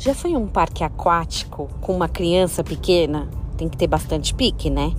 Já 0.00 0.14
foi 0.14 0.36
um 0.36 0.46
parque 0.46 0.84
aquático 0.84 1.68
com 1.80 1.92
uma 1.92 2.08
criança 2.08 2.62
pequena? 2.62 3.28
Tem 3.56 3.68
que 3.68 3.76
ter 3.76 3.88
bastante 3.88 4.32
pique, 4.32 4.70
né? 4.70 4.92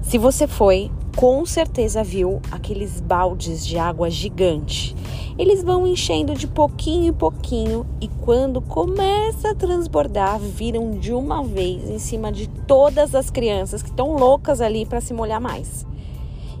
Se 0.00 0.16
você 0.16 0.46
foi, 0.46 0.92
com 1.16 1.44
certeza 1.44 2.04
viu 2.04 2.40
aqueles 2.52 3.00
baldes 3.00 3.66
de 3.66 3.76
água 3.76 4.08
gigante. 4.08 4.94
Eles 5.36 5.64
vão 5.64 5.88
enchendo 5.88 6.34
de 6.34 6.46
pouquinho 6.46 7.06
em 7.06 7.12
pouquinho 7.12 7.84
e 8.00 8.06
quando 8.06 8.60
começa 8.60 9.50
a 9.50 9.54
transbordar, 9.56 10.38
viram 10.38 10.92
de 10.92 11.12
uma 11.12 11.42
vez 11.42 11.90
em 11.90 11.98
cima 11.98 12.30
de 12.30 12.46
todas 12.46 13.12
as 13.12 13.30
crianças 13.30 13.82
que 13.82 13.90
estão 13.90 14.16
loucas 14.16 14.60
ali 14.60 14.86
para 14.86 15.00
se 15.00 15.12
molhar 15.12 15.40
mais. 15.40 15.84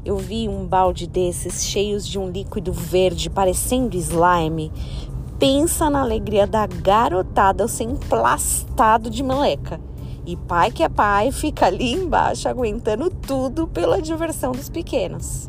Eu 0.04 0.18
vi 0.18 0.48
um 0.48 0.66
balde 0.66 1.06
desses 1.06 1.64
cheios 1.64 2.06
de 2.06 2.18
um 2.18 2.28
líquido 2.28 2.72
verde 2.72 3.30
parecendo 3.30 3.96
slime, 3.96 4.70
pensa 5.38 5.90
na 5.90 6.00
alegria 6.00 6.46
da 6.46 6.66
garotada 6.66 7.66
ser 7.68 7.84
emplastado 7.84 9.10
de 9.10 9.22
meleca. 9.22 9.80
E 10.26 10.36
pai 10.36 10.70
que 10.70 10.82
é 10.82 10.88
pai 10.88 11.30
fica 11.30 11.66
ali 11.66 11.92
embaixo 11.92 12.48
aguentando 12.48 13.10
tudo 13.10 13.66
pela 13.68 14.00
diversão 14.00 14.52
dos 14.52 14.70
pequenos. 14.70 15.48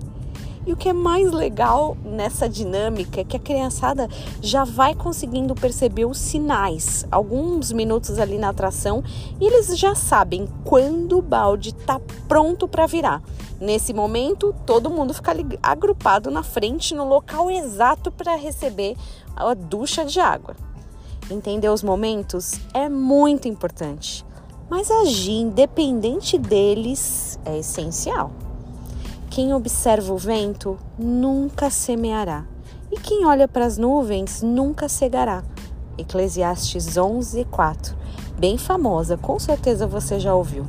E 0.66 0.74
o 0.74 0.76
que 0.76 0.90
é 0.90 0.94
mais 0.94 1.32
legal 1.32 1.96
nessa 2.04 2.50
dinâmica 2.50 3.22
é 3.22 3.24
que 3.24 3.38
a 3.38 3.40
criançada 3.40 4.10
já 4.42 4.64
vai 4.64 4.96
conseguindo 4.96 5.54
perceber 5.54 6.06
os 6.06 6.18
sinais, 6.18 7.06
alguns 7.12 7.72
minutos 7.72 8.18
ali 8.18 8.40
na 8.40 8.50
atração, 8.50 9.04
e 9.40 9.46
eles 9.46 9.78
já 9.78 9.94
sabem 9.94 10.48
quando 10.64 11.20
o 11.20 11.22
balde 11.22 11.70
está 11.70 12.02
pronto 12.28 12.68
para 12.68 12.88
virar. 12.88 13.22
Nesse 13.60 13.94
momento, 13.94 14.54
todo 14.66 14.90
mundo 14.90 15.14
fica 15.14 15.34
agrupado 15.62 16.32
na 16.32 16.42
frente, 16.42 16.96
no 16.96 17.08
local 17.08 17.50
exato 17.52 18.12
para 18.12 18.36
receber 18.36 18.98
a 19.36 19.54
ducha 19.54 20.04
de 20.04 20.20
água. 20.20 20.56
Entender 21.30 21.70
os 21.70 21.84
momentos 21.84 22.60
é 22.74 22.90
muito 22.90 23.48
importante, 23.48 24.26
mas 24.70 24.92
agir 24.92 25.42
independente 25.42 26.38
deles 26.38 27.40
é 27.46 27.60
essencial. 27.60 28.32
Quem 29.36 29.54
observa 29.54 30.14
o 30.14 30.18
vento 30.18 30.80
nunca 30.98 31.70
semeará, 31.70 32.46
e 32.90 32.98
quem 32.98 33.26
olha 33.26 33.50
para 33.50 33.66
as 33.66 33.78
nuvens 33.78 34.42
nunca 34.42 34.88
cegará. 34.88 35.44
Eclesiastes 35.98 36.96
11, 36.96 37.44
4. 37.44 37.98
Bem 38.40 38.58
famosa, 38.58 39.18
com 39.18 39.38
certeza 39.38 39.86
você 39.86 40.22
já 40.22 40.34
ouviu. 40.34 40.66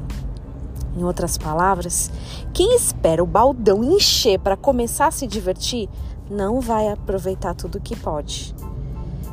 Em 0.97 1.05
outras 1.05 1.39
palavras, 1.39 2.11
quem 2.53 2.75
espera 2.75 3.23
o 3.23 3.27
baldão 3.27 3.85
encher 3.85 4.41
para 4.41 4.57
começar 4.57 5.07
a 5.07 5.13
se 5.13 5.29
divertir 5.29 5.89
não 6.29 6.61
vai 6.61 6.89
aproveitar 6.89 7.55
tudo 7.55 7.79
que 7.79 7.95
pode. 7.95 8.53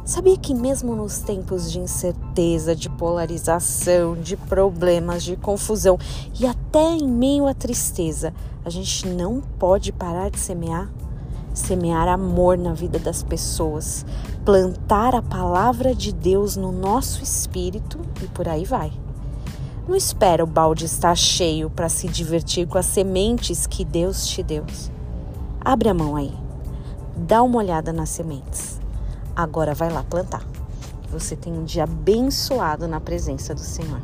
Sabia 0.05 0.35
que, 0.35 0.53
mesmo 0.53 0.97
nos 0.97 1.19
tempos 1.19 1.71
de 1.71 1.79
incerteza, 1.79 2.75
de 2.75 2.89
polarização, 2.89 4.15
de 4.15 4.35
problemas, 4.35 5.23
de 5.23 5.37
confusão 5.37 5.97
e 6.37 6.45
até 6.45 6.91
em 6.91 7.07
meio 7.07 7.47
à 7.47 7.53
tristeza, 7.53 8.33
a 8.65 8.69
gente 8.69 9.07
não 9.07 9.39
pode 9.39 9.93
parar 9.93 10.29
de 10.29 10.37
semear? 10.37 10.91
Semear 11.53 12.09
amor 12.09 12.57
na 12.57 12.73
vida 12.73 12.99
das 12.99 13.23
pessoas, 13.23 14.05
plantar 14.43 15.15
a 15.15 15.21
palavra 15.21 15.95
de 15.95 16.11
Deus 16.11 16.57
no 16.57 16.73
nosso 16.73 17.23
espírito 17.23 17.97
e 18.21 18.27
por 18.27 18.49
aí 18.49 18.65
vai. 18.65 18.91
Não 19.87 19.95
espera 19.95 20.43
o 20.43 20.47
balde 20.47 20.83
estar 20.83 21.15
cheio 21.15 21.69
para 21.69 21.87
se 21.87 22.09
divertir 22.09 22.67
com 22.67 22.77
as 22.77 22.87
sementes 22.87 23.65
que 23.65 23.85
Deus 23.85 24.27
te 24.27 24.43
deu. 24.43 24.65
Abre 25.61 25.87
a 25.87 25.93
mão 25.93 26.17
aí, 26.17 26.33
dá 27.15 27.41
uma 27.41 27.59
olhada 27.59 27.93
nas 27.93 28.09
sementes 28.09 28.72
Agora 29.35 29.73
vai 29.73 29.89
lá 29.89 30.03
plantar. 30.03 30.43
Você 31.09 31.35
tenha 31.35 31.59
um 31.59 31.63
dia 31.63 31.83
abençoado 31.83 32.87
na 32.87 32.99
presença 32.99 33.53
do 33.53 33.61
Senhor. 33.61 33.99